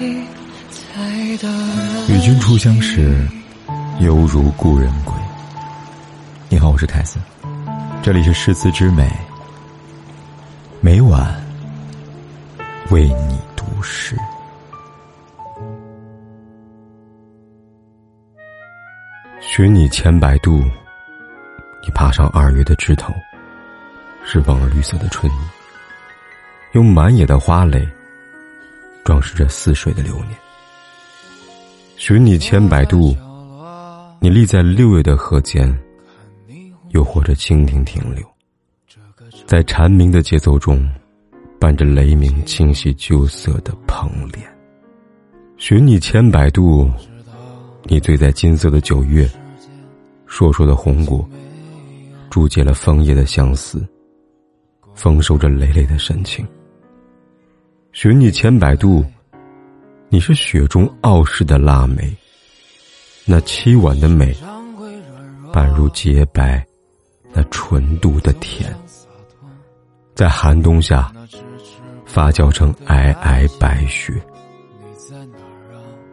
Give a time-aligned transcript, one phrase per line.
[0.00, 0.26] 与
[2.20, 3.26] 君初相识，
[3.98, 5.12] 犹如故人归。
[6.48, 7.18] 你好，我是凯斯，
[8.00, 9.10] 这里是诗词之美，
[10.80, 11.34] 每晚
[12.90, 14.16] 为你读诗。
[19.40, 20.62] 寻你千百度，
[21.82, 23.12] 你爬上二月的枝头，
[24.24, 25.36] 是望儿绿色的春意，
[26.74, 27.84] 用满野的花蕾
[29.08, 30.36] 装饰着似水的流年。
[31.96, 33.16] 寻你千百度，
[34.20, 35.74] 你立在六月的河间，
[36.90, 38.22] 又或者蜻蜓停留，
[39.46, 40.86] 在蝉鸣的节奏中，
[41.58, 44.44] 伴着雷鸣清晰旧色的蓬莲。
[45.56, 46.86] 寻你千百度，
[47.84, 49.26] 你醉在金色的九月，
[50.28, 51.26] 烁烁的红果，
[52.28, 53.88] 注解了枫叶的相思，
[54.94, 56.46] 丰收着累累的深情。
[58.00, 59.04] 寻你千百度。
[60.08, 62.16] 你是雪中傲世的腊梅，
[63.24, 64.32] 那凄婉的美，
[65.52, 66.64] 宛如洁白，
[67.32, 68.72] 那纯度的甜，
[70.14, 71.12] 在寒冬下
[72.06, 74.14] 发酵成皑皑白雪。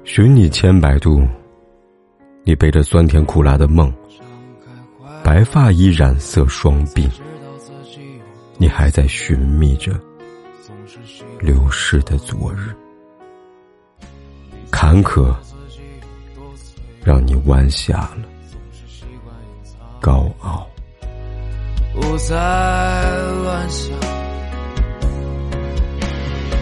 [0.03, 1.21] 寻你千百度，
[2.43, 3.93] 你背着酸甜苦辣的梦，
[5.23, 7.07] 白发已染色双鬓，
[8.57, 9.93] 你还在寻觅着
[11.39, 12.75] 流逝的昨日。
[14.71, 15.33] 坎坷，
[17.03, 18.23] 让你弯下了
[20.01, 20.67] 高傲。
[21.93, 22.35] 不再
[23.43, 23.97] 乱想，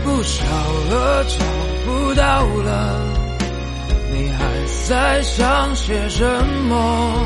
[0.04, 0.46] 不找
[0.90, 1.46] 了，找
[1.86, 3.00] 不到了。
[4.12, 4.44] 你还
[4.88, 6.24] 在想些什
[6.68, 7.26] 么？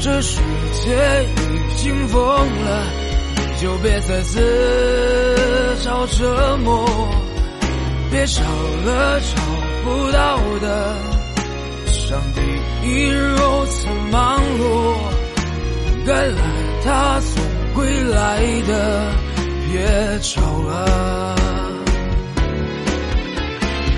[0.00, 0.40] 这世
[0.82, 2.20] 界已经疯
[2.64, 2.84] 了，
[3.36, 4.40] 你就别再自
[5.82, 6.86] 找折磨。
[8.10, 9.50] 别找了，找。
[9.82, 10.94] 不到的，
[11.86, 12.40] 上帝
[12.86, 14.94] 已如此忙碌，
[16.06, 16.42] 该来
[16.84, 17.42] 他总
[17.74, 19.10] 会来的，
[19.72, 19.80] 别
[20.20, 21.34] 找了，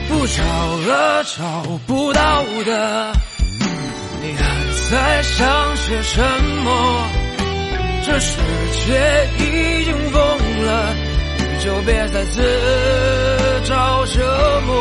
[0.09, 0.41] 不找
[0.87, 3.13] 了，找不到的，
[4.23, 4.43] 你还
[4.89, 6.23] 在想些什
[6.65, 7.09] 么？
[8.07, 8.39] 这世
[8.87, 10.23] 界已经疯
[10.65, 10.95] 了，
[11.65, 12.43] 就别再自
[13.65, 14.73] 找折磨。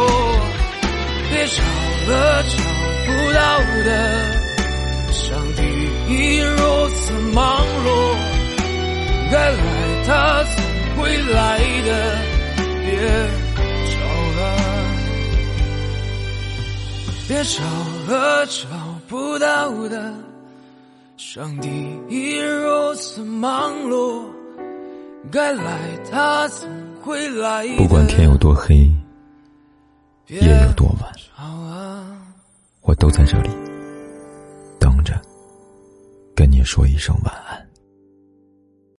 [1.30, 1.62] 别找
[2.12, 2.58] 了，找
[3.06, 3.40] 不到
[3.86, 3.90] 的。
[5.14, 5.62] 上帝
[6.10, 7.88] 已如此忙碌，
[9.32, 9.58] 该来
[10.08, 10.56] 他总
[10.98, 11.90] 会来的。
[12.84, 12.90] 别
[13.92, 13.96] 找
[14.40, 14.40] 了，
[17.28, 17.62] 别找
[18.12, 18.60] 了，找
[19.08, 20.12] 不到的。
[21.16, 21.70] 上帝
[22.10, 24.26] 已如此忙碌，
[25.32, 25.80] 该来
[26.12, 26.70] 他总
[27.02, 27.68] 会来。
[27.78, 28.92] 不管天有多黑。
[30.28, 31.12] 夜有多晚，
[32.84, 33.50] 我都在这里
[34.80, 35.20] 等着，
[36.34, 37.68] 跟你说一声晚安。